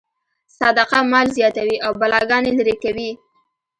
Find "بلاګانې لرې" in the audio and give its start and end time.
2.01-2.75